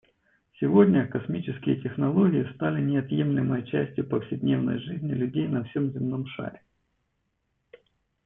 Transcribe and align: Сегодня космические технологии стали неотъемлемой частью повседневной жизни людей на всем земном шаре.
Сегодня 0.59 1.05
космические 1.05 1.79
технологии 1.79 2.51
стали 2.55 2.81
неотъемлемой 2.81 3.67
частью 3.67 4.09
повседневной 4.09 4.79
жизни 4.79 5.11
людей 5.11 5.47
на 5.47 5.63
всем 5.65 5.91
земном 5.91 6.25
шаре. 6.25 6.63